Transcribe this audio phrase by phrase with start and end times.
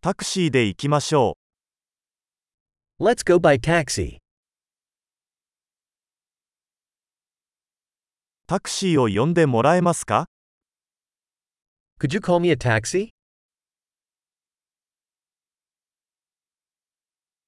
[0.00, 1.36] タクシーで行きましょ
[3.00, 4.14] Let's go by taxi.
[4.14, 4.18] う。
[8.46, 10.26] タクシーを呼んでもらえますか
[11.98, 13.08] Could you call me a taxi?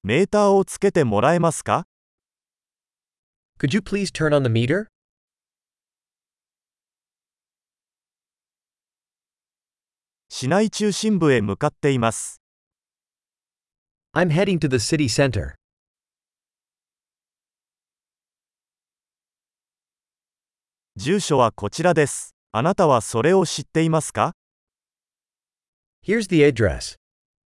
[0.03, 1.85] メーターをつけてもらえますか
[3.59, 4.87] Could you please turn on the meter?
[10.27, 12.40] 市内中心部へ向かっています。
[14.13, 15.55] I'm heading to the city center.
[20.97, 22.35] 住所はこちらです。
[22.51, 24.33] あなたはそれを知っていますか
[26.05, 26.97] Here's the address.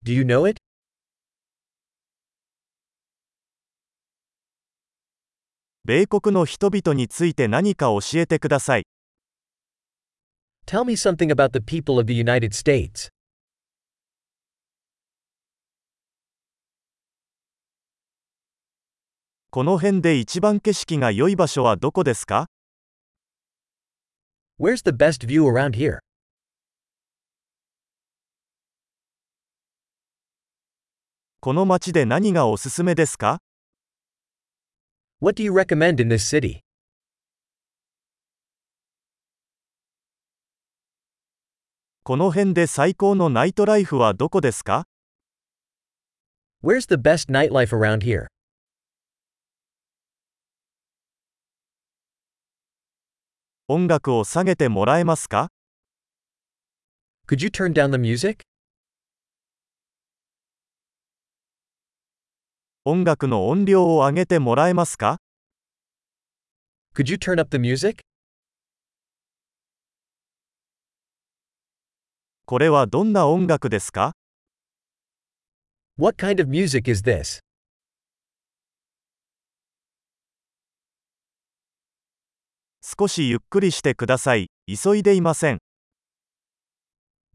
[0.04, 0.58] Do you know it?
[5.86, 8.84] 米国の人々について何か教えてください。
[10.66, 13.10] Tell me something about the people of the United States.
[19.52, 22.52] この辺で一番景色が良い場所はどこですか
[24.60, 25.98] Where's the best view around here?
[31.40, 33.40] この街で何がおすすめですか
[35.20, 36.60] What do you recommend in this city?
[42.04, 44.86] この辺で最高のナイトライフはどこですか
[46.64, 48.28] Where's the best nightlife around here?
[53.72, 55.52] 音楽を下げてもらえますか
[57.28, 58.44] Could you turn down the music?
[62.84, 65.20] 音楽の音量を上げてもらえますか
[66.96, 68.02] Could you turn up the music?
[72.48, 74.14] これはどんな音楽ですか
[75.96, 77.40] What kind of music is this?
[82.98, 84.48] 少しゆっくりしてください。
[84.66, 85.60] 急いでいません。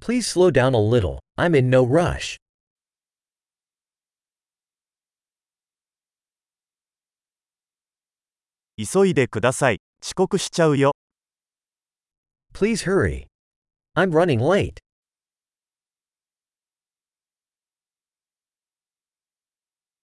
[0.01, 1.19] Please slow down a little.
[1.37, 2.39] I'm in no rush.
[8.77, 9.79] 急いでください。
[10.03, 10.91] 遅刻しちゃうよ。
[12.53, 13.27] Please hurry.
[13.95, 14.79] I'm running late.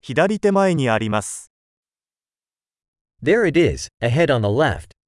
[0.01, 1.51] 左手前にあります。
[3.21, 5.00] There it is, ahead on the left.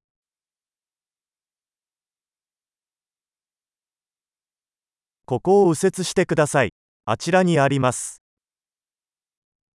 [5.33, 6.75] ここを右折してください。
[7.07, 8.21] あちらにあります。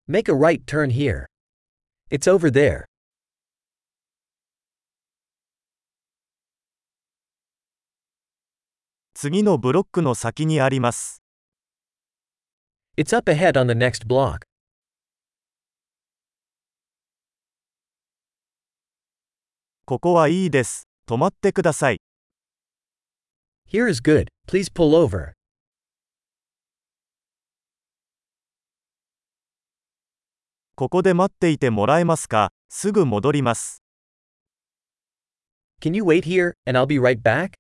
[0.08, 1.26] Make a right turn here.
[2.12, 2.84] It's over there.
[9.16, 11.24] 次のブロックの先にあります。
[12.96, 14.42] It's up ahead on the next block.
[19.86, 20.88] ここはいいです。
[21.10, 22.00] 止まってください。
[23.68, 24.28] Here is good.
[24.48, 25.37] Please pull over.
[30.80, 33.82] ここで待っていてもらえますかすぐ戻ります。
[35.82, 37.54] Can you wait here, and I'll be right back?